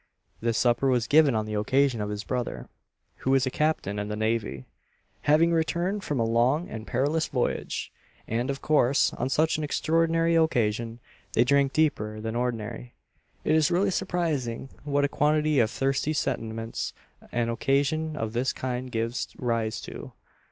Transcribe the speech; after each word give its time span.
This 0.41 0.57
supper 0.57 0.87
was 0.89 1.05
given 1.05 1.35
on 1.35 1.45
the 1.45 1.53
occasion 1.53 2.01
of 2.01 2.09
his 2.09 2.23
brother, 2.23 2.67
who 3.17 3.35
is 3.35 3.45
a 3.45 3.51
captain 3.51 3.99
in 3.99 4.07
the 4.07 4.15
navy, 4.15 4.65
having 5.29 5.51
returned 5.51 6.03
from 6.03 6.19
a 6.19 6.25
long 6.25 6.67
and 6.69 6.87
perilous 6.87 7.27
voyage; 7.27 7.91
and, 8.27 8.49
of 8.49 8.63
course, 8.63 9.13
on 9.13 9.29
such 9.29 9.59
an 9.59 9.63
extraordinary 9.63 10.35
occasion, 10.35 10.97
they 11.33 11.43
drank 11.43 11.71
deeper 11.71 12.19
than 12.19 12.35
ordinary. 12.35 12.95
It 13.43 13.53
is 13.53 13.69
really 13.69 13.91
surprising 13.91 14.69
what 14.85 15.05
a 15.05 15.07
quantity 15.07 15.59
of 15.59 15.69
thirsty 15.69 16.13
sentiments 16.13 16.93
an 17.31 17.49
occasion 17.49 18.15
of 18.17 18.33
this 18.33 18.53
kind 18.53 18.91
gives 18.91 19.27
rise 19.37 19.79
to. 19.81 20.13